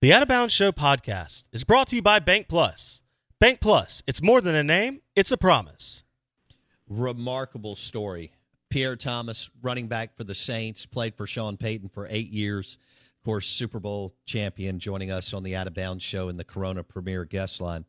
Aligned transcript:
The 0.00 0.12
Out 0.12 0.22
of 0.22 0.28
Bounds 0.28 0.54
Show 0.54 0.70
podcast 0.70 1.44
is 1.52 1.64
brought 1.64 1.88
to 1.88 1.96
you 1.96 2.02
by 2.02 2.20
Bank 2.20 2.46
Plus. 2.48 3.02
Bank 3.40 3.60
Plus, 3.60 4.02
it's 4.06 4.22
more 4.22 4.40
than 4.40 4.54
a 4.54 4.62
name, 4.62 5.00
it's 5.16 5.32
a 5.32 5.36
promise. 5.36 6.04
Remarkable 6.88 7.74
story. 7.74 8.30
Pierre 8.70 8.94
Thomas, 8.94 9.50
running 9.60 9.88
back 9.88 10.16
for 10.16 10.22
the 10.22 10.36
Saints, 10.36 10.86
played 10.86 11.16
for 11.16 11.26
Sean 11.26 11.56
Payton 11.56 11.88
for 11.88 12.06
eight 12.10 12.30
years 12.30 12.78
of 13.18 13.24
course, 13.24 13.48
Super 13.48 13.80
Bowl 13.80 14.14
champion, 14.26 14.78
joining 14.78 15.10
us 15.10 15.34
on 15.34 15.42
the 15.42 15.56
Out 15.56 15.66
of 15.66 15.74
Bounds 15.74 16.04
show 16.04 16.28
in 16.28 16.36
the 16.36 16.44
Corona 16.44 16.84
Premier 16.84 17.24
guest 17.24 17.60
line. 17.60 17.84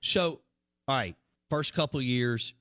So, 0.00 0.40
all 0.86 0.96
right, 0.96 1.16
first 1.48 1.72
couple 1.72 2.02
years, 2.02 2.52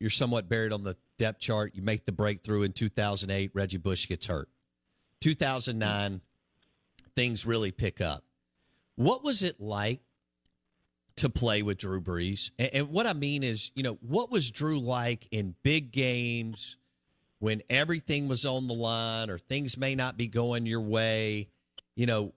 you're 0.00 0.10
somewhat 0.10 0.48
buried 0.48 0.72
on 0.72 0.82
the 0.82 0.96
depth 1.16 1.38
chart. 1.38 1.74
You 1.74 1.82
make 1.82 2.04
the 2.04 2.12
breakthrough 2.12 2.62
in 2.62 2.72
2008. 2.72 3.52
Reggie 3.54 3.78
Bush 3.78 4.08
gets 4.08 4.26
hurt. 4.26 4.48
2009, 5.20 6.20
things 7.16 7.44
really 7.44 7.72
pick 7.72 8.00
up. 8.00 8.22
What 8.94 9.24
was 9.24 9.42
it 9.42 9.60
like 9.60 10.00
to 11.16 11.28
play 11.28 11.62
with 11.62 11.78
Drew 11.78 12.00
Brees? 12.00 12.50
And, 12.58 12.70
and 12.72 12.88
what 12.90 13.06
I 13.06 13.14
mean 13.14 13.42
is, 13.42 13.72
you 13.74 13.82
know, 13.82 13.98
what 14.00 14.30
was 14.30 14.50
Drew 14.50 14.78
like 14.78 15.26
in 15.32 15.56
big 15.64 15.90
games? 15.90 16.76
when 17.38 17.62
everything 17.68 18.28
was 18.28 18.46
on 18.46 18.66
the 18.66 18.74
line 18.74 19.30
or 19.30 19.38
things 19.38 19.76
may 19.76 19.94
not 19.94 20.16
be 20.16 20.26
going 20.26 20.66
your 20.66 20.80
way, 20.80 21.48
you 21.94 22.06
know, 22.06 22.32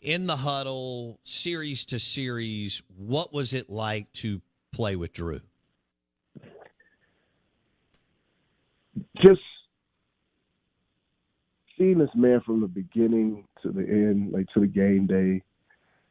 in 0.00 0.26
the 0.26 0.36
huddle, 0.36 1.18
series 1.22 1.84
to 1.86 1.98
series, 1.98 2.82
what 2.96 3.32
was 3.32 3.54
it 3.54 3.70
like 3.70 4.12
to 4.12 4.40
play 4.72 4.96
with 4.96 5.12
Drew? 5.12 5.40
Just 9.24 9.40
seeing 11.82 11.98
this 11.98 12.10
man 12.14 12.40
from 12.46 12.60
the 12.60 12.66
beginning 12.68 13.44
to 13.60 13.72
the 13.72 13.80
end, 13.80 14.32
like 14.32 14.46
to 14.54 14.60
the 14.60 14.66
game 14.66 15.06
day, 15.06 15.42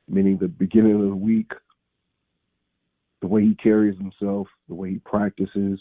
meaning 0.09 0.37
the 0.37 0.47
beginning 0.47 0.95
of 0.95 1.09
the 1.09 1.15
week, 1.15 1.51
the 3.21 3.27
way 3.27 3.41
he 3.41 3.55
carries 3.55 3.97
himself, 3.97 4.47
the 4.67 4.75
way 4.75 4.91
he 4.91 4.99
practices, 4.99 5.79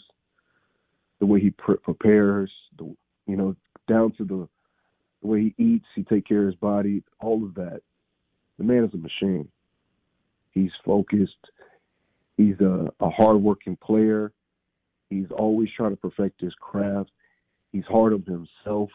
the 1.19 1.25
way 1.25 1.41
he 1.41 1.49
pre- 1.49 1.75
prepares, 1.77 2.49
the 2.77 2.85
you 3.27 3.35
know, 3.35 3.53
down 3.89 4.13
to 4.13 4.23
the 4.23 4.47
the 5.21 5.27
way 5.27 5.53
he 5.55 5.63
eats, 5.63 5.85
he 5.93 6.03
take 6.03 6.25
care 6.25 6.41
of 6.43 6.47
his 6.47 6.55
body, 6.55 7.03
all 7.19 7.43
of 7.43 7.53
that. 7.55 7.81
The 8.57 8.63
man 8.63 8.85
is 8.85 8.93
a 8.93 8.97
machine. 8.97 9.47
He's 10.51 10.71
focused. 10.85 11.51
He's 12.37 12.59
a, 12.61 12.91
a 13.01 13.09
hardworking 13.09 13.77
player. 13.83 14.31
He's 15.09 15.29
always 15.37 15.69
trying 15.75 15.91
to 15.91 15.97
perfect 15.97 16.41
his 16.41 16.53
craft. 16.59 17.11
He's 17.71 17.85
hard 17.85 18.13
on 18.13 18.23
himself. 18.23 18.89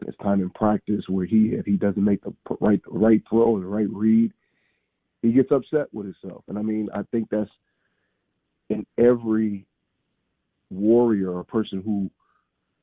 There's 0.00 0.16
time 0.22 0.40
in 0.40 0.50
practice 0.50 1.04
where 1.08 1.24
he, 1.24 1.50
if 1.52 1.64
he 1.64 1.76
doesn't 1.76 2.04
make 2.04 2.22
the 2.22 2.34
right 2.60 2.80
right 2.86 3.22
throw 3.28 3.56
or 3.56 3.60
the 3.60 3.66
right 3.66 3.88
read, 3.90 4.32
he 5.22 5.32
gets 5.32 5.50
upset 5.50 5.86
with 5.92 6.06
himself. 6.06 6.44
And 6.48 6.58
I 6.58 6.62
mean, 6.62 6.88
I 6.94 7.02
think 7.10 7.28
that's 7.30 7.50
in 8.68 8.84
every 8.98 9.66
warrior, 10.70 11.30
or 11.30 11.44
person 11.44 11.82
who 11.84 12.10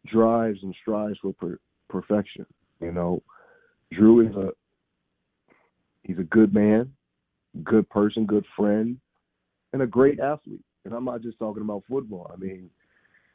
drives 0.08 0.60
and 0.64 0.76
strives 0.82 1.20
for 1.22 1.34
per- 1.34 1.60
perfection. 1.90 2.46
You 2.80 2.92
know, 2.92 3.22
Drew 3.92 4.28
is 4.28 4.36
a 4.36 4.50
he's 6.04 6.20
a 6.20 6.24
good 6.24 6.54
man, 6.54 6.92
good 7.64 7.90
person, 7.90 8.26
good 8.26 8.46
friend, 8.58 8.98
and 9.72 9.82
a 9.82 9.88
great 9.88 10.20
athlete. 10.20 10.64
And 10.86 10.94
I'm 10.94 11.06
not 11.06 11.22
just 11.22 11.40
talking 11.40 11.64
about 11.64 11.84
football. 11.90 12.30
I 12.34 12.38
mean, 12.38 12.70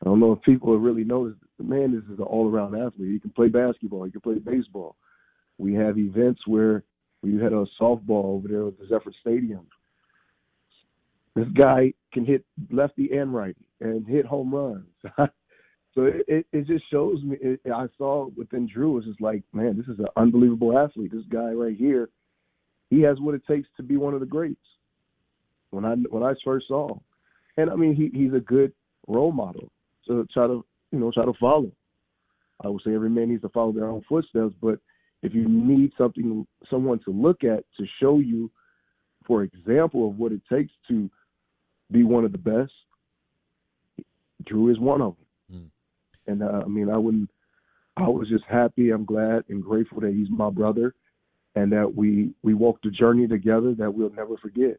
I 0.01 0.05
don't 0.05 0.21
know 0.21 0.33
if 0.33 0.43
people 0.43 0.73
have 0.73 0.83
really 0.83 1.05
noticed. 1.05 1.41
The 1.59 1.65
man 1.65 1.95
is, 1.95 2.05
is 2.13 2.19
an 2.19 2.25
all-around 2.25 2.75
athlete. 2.77 3.13
He 3.13 3.19
can 3.19 3.31
play 3.31 3.49
basketball. 3.49 4.05
He 4.05 4.13
can 4.13 4.21
play 4.21 4.39
baseball. 4.39 4.95
We 5.59 5.75
have 5.75 5.99
events 5.99 6.41
where 6.47 6.85
we 7.23 7.37
had 7.37 7.53
a 7.53 7.67
softball 7.81 8.25
over 8.27 8.47
there 8.47 8.69
at 8.69 8.79
the 8.79 8.87
Zephyr 8.87 9.13
Stadium. 9.21 9.67
This 11.35 11.49
guy 11.55 11.93
can 12.13 12.25
hit 12.25 12.45
lefty 12.71 13.11
and 13.17 13.35
righty 13.35 13.67
and 13.81 14.07
hit 14.07 14.25
home 14.25 14.55
runs. 14.55 14.87
so 15.95 16.05
it, 16.05 16.25
it, 16.29 16.47
it 16.53 16.67
just 16.67 16.85
shows 16.91 17.23
me. 17.23 17.37
It, 17.41 17.61
I 17.73 17.87
saw 17.97 18.29
within 18.37 18.69
Drew, 18.73 18.99
it's 18.99 19.07
just 19.07 19.21
like, 19.21 19.43
man, 19.53 19.77
this 19.77 19.87
is 19.87 19.99
an 19.99 20.09
unbelievable 20.17 20.79
athlete. 20.79 21.13
This 21.13 21.25
guy 21.29 21.51
right 21.51 21.77
here, 21.77 22.09
he 22.91 23.03
has 23.03 23.21
what 23.21 23.35
it 23.35 23.43
takes 23.47 23.69
to 23.77 23.83
be 23.83 23.97
one 23.97 24.15
of 24.15 24.21
the 24.21 24.27
greats. 24.27 24.61
When 25.71 25.85
I 25.85 25.95
when 26.09 26.23
I 26.23 26.33
first 26.45 26.69
saw, 26.69 26.95
him. 26.95 27.01
and 27.57 27.71
I 27.71 27.75
mean, 27.75 27.95
he 27.95 28.11
he's 28.17 28.33
a 28.33 28.41
good 28.41 28.73
role 29.07 29.33
model. 29.33 29.71
So 30.09 30.27
try 30.33 30.49
to 30.49 30.65
you 30.91 30.99
know 30.99 31.13
try 31.13 31.25
to 31.25 31.35
follow. 31.39 31.71
I 32.65 32.69
would 32.69 32.83
say 32.85 32.93
every 32.93 33.11
man 33.11 33.29
needs 33.29 33.43
to 33.43 33.49
follow 33.51 33.71
their 33.71 33.87
own 33.87 34.03
footsteps, 34.09 34.55
but 34.61 34.81
if 35.23 35.35
you 35.35 35.49
need 35.49 35.93
something, 35.97 36.47
someone 36.71 36.99
to 37.05 37.11
look 37.11 37.45
at 37.45 37.65
to 37.77 37.87
show 38.01 38.19
you, 38.19 38.51
for 39.27 39.43
example, 39.43 40.09
of 40.09 40.19
what 40.19 40.33
it 40.33 40.41
takes 40.51 40.73
to 40.89 41.09
be 41.91 42.03
one 42.03 42.25
of 42.25 42.33
the 42.33 42.39
best, 42.39 42.73
Drew 44.45 44.71
is 44.71 44.79
one 44.79 45.03
of 45.03 45.15
them. 45.51 45.61
Mm. 45.61 46.33
And 46.33 46.43
uh, 46.43 46.63
I 46.65 46.69
mean, 46.69 46.89
I 46.91 46.97
wouldn't. 46.97 47.31
I 47.97 48.09
was 48.09 48.29
just 48.29 48.45
happy. 48.49 48.91
I'm 48.91 49.05
glad 49.05 49.45
and 49.49 49.63
grateful 49.63 50.01
that 50.01 50.13
he's 50.13 50.31
my 50.31 50.51
brother, 50.51 50.95
and 51.55 51.73
that 51.73 51.95
we 51.95 52.31
we 52.43 52.55
walked 52.55 52.85
the 52.85 52.91
journey 52.91 53.27
together 53.27 53.75
that 53.75 53.93
we'll 53.93 54.11
never 54.11 54.37
forget. 54.37 54.79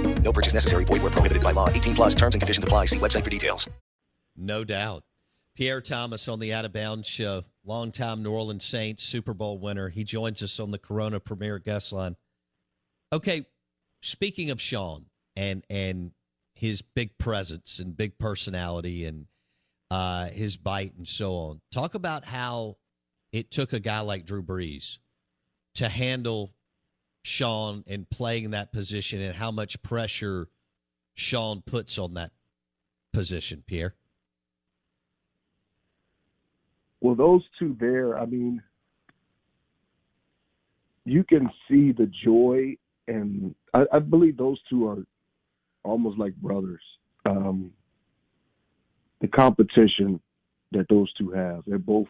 No 0.21 0.31
purchase 0.31 0.53
necessary. 0.53 0.85
Void 0.85 1.01
where 1.01 1.11
prohibited 1.11 1.43
by 1.43 1.51
law. 1.51 1.67
18 1.69 1.95
plus 1.95 2.15
terms 2.15 2.35
and 2.35 2.41
conditions 2.41 2.63
apply. 2.63 2.85
See 2.85 2.99
website 2.99 3.23
for 3.23 3.29
details. 3.29 3.69
No 4.37 4.63
doubt. 4.63 5.03
Pierre 5.55 5.81
Thomas 5.81 6.27
on 6.27 6.39
the 6.39 6.53
Out 6.53 6.63
of 6.63 6.71
Bounds 6.71 7.07
show, 7.07 7.43
longtime 7.65 8.23
New 8.23 8.31
Orleans 8.31 8.63
Saints 8.63 9.03
Super 9.03 9.33
Bowl 9.33 9.59
winner. 9.59 9.89
He 9.89 10.03
joins 10.05 10.41
us 10.41 10.59
on 10.59 10.71
the 10.71 10.79
Corona 10.79 11.19
Premier 11.19 11.59
Guest 11.59 11.91
Line. 11.91 12.15
Okay, 13.11 13.45
speaking 14.01 14.49
of 14.49 14.61
Sean 14.61 15.07
and 15.35 15.65
and 15.69 16.11
his 16.55 16.81
big 16.81 17.17
presence 17.17 17.79
and 17.79 17.97
big 17.97 18.17
personality 18.17 19.05
and 19.05 19.25
uh, 19.89 20.27
his 20.27 20.55
bite 20.55 20.93
and 20.95 21.07
so 21.07 21.33
on, 21.33 21.61
talk 21.71 21.95
about 21.95 22.23
how 22.23 22.77
it 23.33 23.51
took 23.51 23.73
a 23.73 23.79
guy 23.79 23.99
like 23.99 24.25
Drew 24.25 24.41
Brees 24.41 24.99
to 25.75 25.89
handle 25.89 26.53
Sean 27.23 27.83
and 27.87 28.09
playing 28.09 28.51
that 28.51 28.71
position 28.71 29.21
and 29.21 29.35
how 29.35 29.51
much 29.51 29.81
pressure 29.83 30.47
Sean 31.13 31.61
puts 31.61 31.97
on 31.97 32.15
that 32.15 32.31
position, 33.13 33.63
Pierre. 33.65 33.95
Well, 36.99 37.15
those 37.15 37.43
two 37.57 37.75
there, 37.79 38.17
I 38.17 38.25
mean, 38.25 38.61
you 41.03 41.23
can 41.23 41.49
see 41.67 41.91
the 41.91 42.09
joy, 42.23 42.77
and 43.07 43.55
I, 43.73 43.85
I 43.91 43.99
believe 43.99 44.37
those 44.37 44.59
two 44.69 44.87
are 44.87 45.03
almost 45.83 46.19
like 46.19 46.35
brothers. 46.35 46.81
Um, 47.25 47.71
the 49.19 49.27
competition 49.27 50.19
that 50.71 50.87
those 50.89 51.11
two 51.13 51.31
have, 51.31 51.63
they're 51.65 51.79
both 51.79 52.07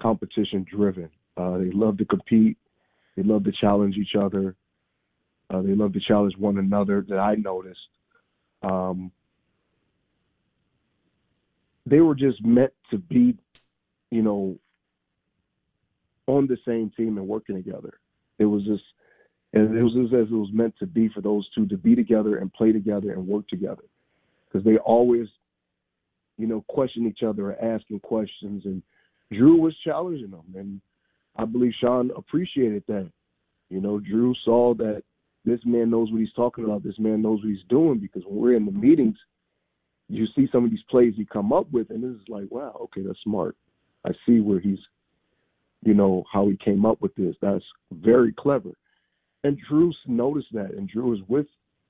competition 0.00 0.64
driven. 0.68 1.10
Uh, 1.36 1.58
they 1.58 1.70
love 1.70 1.98
to 1.98 2.04
compete. 2.04 2.56
They 3.18 3.24
love 3.24 3.42
to 3.44 3.52
challenge 3.52 3.96
each 3.96 4.14
other. 4.14 4.54
Uh, 5.50 5.60
they 5.62 5.74
love 5.74 5.92
to 5.94 5.98
challenge 5.98 6.34
one 6.38 6.56
another. 6.56 7.04
That 7.08 7.18
I 7.18 7.34
noticed. 7.34 7.80
Um, 8.62 9.10
they 11.84 11.98
were 11.98 12.14
just 12.14 12.44
meant 12.44 12.72
to 12.92 12.98
be, 12.98 13.36
you 14.12 14.22
know, 14.22 14.56
on 16.28 16.46
the 16.46 16.58
same 16.64 16.92
team 16.96 17.18
and 17.18 17.26
working 17.26 17.56
together. 17.56 17.98
It 18.38 18.44
was 18.44 18.62
just, 18.62 18.84
and 19.52 19.76
it 19.76 19.82
was 19.82 19.94
just 19.94 20.14
as 20.14 20.28
it 20.30 20.34
was 20.34 20.52
meant 20.52 20.76
to 20.78 20.86
be 20.86 21.08
for 21.08 21.20
those 21.20 21.48
two 21.56 21.66
to 21.66 21.76
be 21.76 21.96
together 21.96 22.36
and 22.36 22.52
play 22.52 22.70
together 22.70 23.10
and 23.10 23.26
work 23.26 23.48
together, 23.48 23.82
because 24.46 24.64
they 24.64 24.76
always, 24.76 25.26
you 26.36 26.46
know, 26.46 26.64
question 26.68 27.04
each 27.08 27.24
other 27.24 27.50
or 27.50 27.60
asking 27.60 27.98
questions. 27.98 28.64
And 28.64 28.80
Drew 29.32 29.56
was 29.56 29.76
challenging 29.78 30.30
them, 30.30 30.44
and 30.54 30.80
I 31.38 31.44
believe 31.44 31.72
Sean 31.80 32.10
appreciated 32.16 32.84
that. 32.88 33.10
You 33.70 33.80
know, 33.80 34.00
Drew 34.00 34.34
saw 34.44 34.74
that 34.74 35.02
this 35.44 35.60
man 35.64 35.90
knows 35.90 36.10
what 36.10 36.20
he's 36.20 36.32
talking 36.34 36.64
about. 36.64 36.82
This 36.82 36.98
man 36.98 37.22
knows 37.22 37.40
what 37.42 37.50
he's 37.50 37.64
doing 37.68 37.98
because 37.98 38.22
when 38.26 38.40
we're 38.40 38.56
in 38.56 38.66
the 38.66 38.72
meetings, 38.72 39.16
you 40.08 40.26
see 40.34 40.48
some 40.50 40.64
of 40.64 40.70
these 40.70 40.82
plays 40.90 41.14
he 41.16 41.24
come 41.24 41.52
up 41.52 41.70
with, 41.70 41.90
and 41.90 42.02
it's 42.02 42.28
like, 42.28 42.50
wow, 42.50 42.76
okay, 42.84 43.02
that's 43.06 43.20
smart. 43.22 43.56
I 44.06 44.10
see 44.26 44.40
where 44.40 44.58
he's, 44.58 44.78
you 45.82 45.94
know, 45.94 46.24
how 46.32 46.48
he 46.48 46.56
came 46.56 46.86
up 46.86 47.00
with 47.00 47.14
this. 47.14 47.36
That's 47.42 47.64
very 47.92 48.32
clever. 48.32 48.70
And 49.44 49.58
Drew 49.68 49.92
noticed 50.06 50.48
that, 50.52 50.72
and 50.72 50.88
Drew 50.88 51.14
is 51.14 51.20
with 51.28 51.46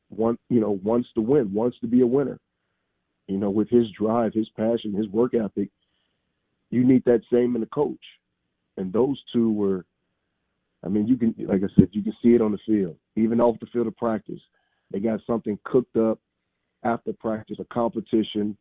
one, 0.08 0.36
you 0.48 0.60
know, 0.60 0.78
wants 0.82 1.08
to 1.14 1.20
win, 1.20 1.52
wants 1.52 1.78
to 1.80 1.86
be 1.86 2.00
a 2.00 2.06
winner. 2.06 2.38
You 3.28 3.38
know, 3.38 3.50
with 3.50 3.68
his 3.68 3.86
drive, 3.98 4.32
his 4.34 4.48
passion, 4.56 4.94
his 4.94 5.08
work 5.08 5.34
ethic, 5.34 5.68
you 6.70 6.84
need 6.84 7.04
that 7.04 7.20
same 7.32 7.56
in 7.56 7.62
a 7.62 7.66
coach. 7.66 8.00
And 8.78 8.92
those 8.92 9.20
two 9.32 9.52
were, 9.52 9.84
I 10.84 10.88
mean, 10.88 11.08
you 11.08 11.16
can, 11.16 11.34
like 11.46 11.62
I 11.62 11.75
said, 11.75 11.88
you 11.90 12.02
can 12.02 12.14
see 12.22 12.30
it 12.30 12.40
on 12.40 12.52
the 12.52 12.58
field, 12.64 12.96
even 13.16 13.40
off 13.40 13.58
the 13.60 13.66
field 13.66 13.88
of 13.88 13.96
practice. 13.96 14.40
They 14.92 15.00
got 15.00 15.20
something 15.26 15.58
cooked 15.64 15.96
up 15.96 16.20
after 16.84 17.12
practice, 17.12 17.58
a 17.58 17.64
competition, 17.64 18.56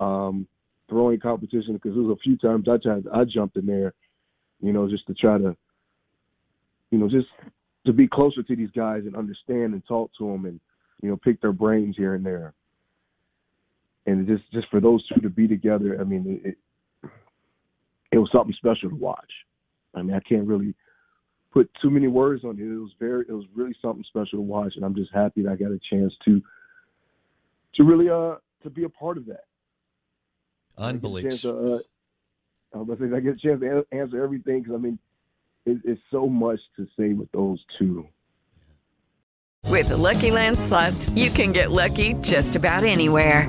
um, 0.00 0.48
throwing 0.88 1.20
competition. 1.20 1.74
Because 1.74 1.92
there 1.94 2.02
was 2.02 2.16
a 2.18 2.22
few 2.22 2.38
times 2.38 2.66
I 2.68 2.78
tried, 2.78 3.04
I 3.14 3.24
jumped 3.24 3.56
in 3.56 3.66
there, 3.66 3.92
you 4.60 4.72
know, 4.72 4.88
just 4.88 5.06
to 5.08 5.14
try 5.14 5.36
to, 5.36 5.54
you 6.90 6.98
know, 6.98 7.08
just 7.08 7.28
to 7.84 7.92
be 7.92 8.08
closer 8.08 8.42
to 8.42 8.56
these 8.56 8.70
guys 8.74 9.02
and 9.04 9.14
understand 9.14 9.74
and 9.74 9.86
talk 9.86 10.10
to 10.18 10.32
them 10.32 10.46
and, 10.46 10.58
you 11.02 11.10
know, 11.10 11.16
pick 11.16 11.40
their 11.42 11.52
brains 11.52 11.94
here 11.96 12.14
and 12.14 12.24
there. 12.24 12.54
And 14.06 14.26
just 14.26 14.50
just 14.52 14.68
for 14.70 14.80
those 14.80 15.06
two 15.08 15.20
to 15.20 15.28
be 15.28 15.46
together, 15.46 16.00
I 16.00 16.04
mean, 16.04 16.40
it, 16.42 16.56
it 18.16 18.20
was 18.20 18.30
something 18.34 18.54
special 18.56 18.88
to 18.88 18.96
watch. 18.96 19.30
I 19.94 20.02
mean, 20.02 20.16
I 20.16 20.20
can't 20.20 20.46
really 20.46 20.74
put 21.52 21.70
too 21.80 21.90
many 21.90 22.08
words 22.08 22.44
on 22.44 22.58
it. 22.58 22.62
It 22.62 22.78
was 22.78 22.92
very, 22.98 23.24
it 23.28 23.32
was 23.32 23.44
really 23.54 23.76
something 23.82 24.04
special 24.08 24.38
to 24.38 24.42
watch, 24.42 24.74
and 24.76 24.84
I'm 24.84 24.94
just 24.94 25.12
happy 25.12 25.42
that 25.42 25.52
I 25.52 25.56
got 25.56 25.70
a 25.70 25.80
chance 25.90 26.12
to, 26.24 26.42
to 27.74 27.84
really, 27.84 28.08
uh, 28.08 28.36
to 28.62 28.70
be 28.70 28.84
a 28.84 28.88
part 28.88 29.18
of 29.18 29.26
that. 29.26 29.44
Unbelievable. 30.78 31.82
Uh, 32.74 32.78
I 32.78 32.82
was 32.82 32.98
say 32.98 33.06
I 33.14 33.20
get 33.20 33.34
a 33.34 33.38
chance 33.38 33.60
to 33.60 33.86
answer 33.92 34.22
everything 34.22 34.60
because 34.62 34.74
I 34.74 34.78
mean, 34.78 34.98
it, 35.64 35.78
it's 35.84 36.00
so 36.10 36.28
much 36.28 36.60
to 36.76 36.86
say 36.98 37.12
with 37.12 37.30
those 37.32 37.58
two. 37.78 38.06
With 39.66 39.88
the 39.88 39.96
Lucky 39.96 40.30
Land 40.30 40.58
slots, 40.58 41.08
you 41.10 41.30
can 41.30 41.52
get 41.52 41.70
lucky 41.70 42.14
just 42.14 42.54
about 42.54 42.84
anywhere. 42.84 43.48